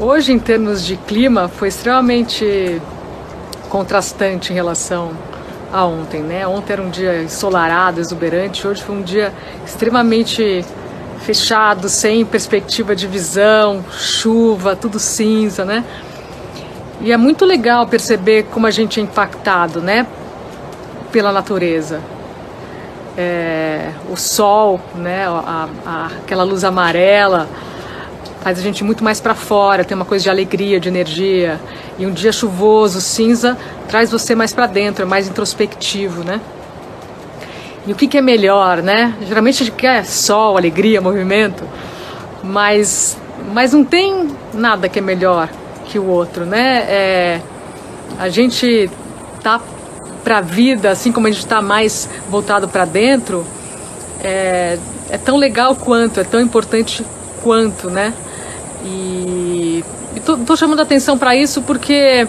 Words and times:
hoje, 0.00 0.32
em 0.32 0.38
termos 0.38 0.84
de 0.84 0.96
clima, 0.96 1.48
foi 1.48 1.68
extremamente 1.68 2.80
contrastante 3.68 4.50
em 4.50 4.54
relação 4.54 5.12
a 5.72 5.84
ontem, 5.84 6.22
né? 6.22 6.46
Ontem 6.46 6.72
era 6.72 6.82
um 6.82 6.90
dia 6.90 7.22
ensolarado, 7.22 8.00
exuberante, 8.00 8.66
hoje 8.66 8.82
foi 8.82 8.96
um 8.96 9.02
dia 9.02 9.32
extremamente 9.64 10.64
fechado, 11.20 11.88
sem 11.88 12.24
perspectiva 12.24 12.96
de 12.96 13.06
visão, 13.06 13.84
chuva, 13.92 14.74
tudo 14.74 14.98
cinza, 14.98 15.64
né? 15.64 15.84
E 17.02 17.12
é 17.12 17.16
muito 17.16 17.44
legal 17.44 17.86
perceber 17.86 18.44
como 18.44 18.66
a 18.66 18.70
gente 18.70 18.98
é 18.98 19.02
impactado, 19.02 19.80
né? 19.80 20.06
Pela 21.12 21.30
natureza. 21.30 22.00
É, 23.16 23.90
o 24.10 24.16
sol, 24.16 24.80
né? 24.94 25.26
A, 25.26 25.68
a, 25.86 26.06
aquela 26.22 26.42
luz 26.42 26.64
amarela 26.64 27.48
faz 28.40 28.58
a 28.58 28.62
gente 28.62 28.82
muito 28.82 29.04
mais 29.04 29.20
para 29.20 29.34
fora, 29.34 29.84
tem 29.84 29.94
uma 29.94 30.04
coisa 30.04 30.24
de 30.24 30.30
alegria, 30.30 30.80
de 30.80 30.88
energia. 30.88 31.60
E 31.98 32.06
um 32.06 32.12
dia 32.12 32.32
chuvoso, 32.32 33.00
cinza, 33.00 33.56
traz 33.88 34.10
você 34.10 34.34
mais 34.34 34.52
para 34.52 34.66
dentro, 34.66 35.02
é 35.02 35.06
mais 35.06 35.28
introspectivo, 35.28 36.24
né? 36.24 36.40
E 37.86 37.92
o 37.92 37.96
que, 37.96 38.06
que, 38.06 38.18
é 38.18 38.20
melhor, 38.20 38.82
né? 38.82 39.14
Geralmente 39.26 39.62
a 39.62 39.66
gente 39.66 39.76
quer 39.76 40.04
sol, 40.04 40.56
alegria, 40.56 41.00
movimento, 41.00 41.64
mas, 42.42 43.16
mas 43.52 43.72
não 43.72 43.84
tem 43.84 44.28
nada 44.52 44.88
que 44.88 44.98
é 44.98 45.02
melhor 45.02 45.48
que 45.86 45.98
o 45.98 46.06
outro, 46.06 46.44
né? 46.44 46.84
É, 46.88 47.40
a 48.18 48.28
gente 48.28 48.90
tá 49.42 49.60
para 50.22 50.38
a 50.38 50.40
vida, 50.40 50.90
assim 50.90 51.10
como 51.10 51.26
a 51.26 51.30
gente 51.30 51.40
está 51.40 51.62
mais 51.62 52.08
voltado 52.28 52.68
para 52.68 52.84
dentro, 52.84 53.44
é, 54.22 54.78
é 55.08 55.18
tão 55.18 55.36
legal 55.36 55.74
quanto, 55.74 56.20
é 56.20 56.24
tão 56.24 56.40
importante 56.40 57.04
quanto, 57.42 57.90
né? 57.90 58.12
E 58.84 59.84
estou 60.14 60.56
chamando 60.56 60.80
atenção 60.80 61.18
para 61.18 61.36
isso 61.36 61.62
porque 61.62 62.26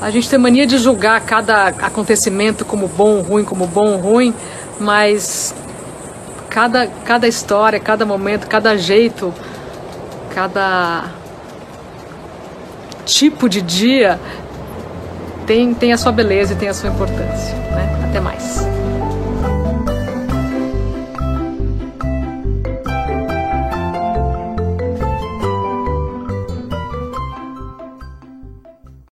a 0.00 0.10
gente 0.10 0.28
tem 0.28 0.38
mania 0.38 0.66
de 0.66 0.78
julgar 0.78 1.20
cada 1.20 1.68
acontecimento 1.68 2.64
como 2.64 2.88
bom 2.88 3.20
ruim, 3.20 3.44
como 3.44 3.66
bom 3.66 3.96
ruim, 3.96 4.34
mas 4.78 5.54
cada, 6.48 6.86
cada 7.04 7.28
história, 7.28 7.78
cada 7.78 8.06
momento, 8.06 8.46
cada 8.46 8.76
jeito, 8.76 9.32
cada 10.34 11.10
tipo 13.04 13.48
de 13.48 13.60
dia 13.60 14.18
tem, 15.46 15.74
tem 15.74 15.92
a 15.92 15.98
sua 15.98 16.12
beleza 16.12 16.54
e 16.54 16.56
tem 16.56 16.68
a 16.68 16.74
sua 16.74 16.90
importância. 16.90 17.54
Né? 17.54 18.06
Até 18.08 18.20
mais. 18.20 18.60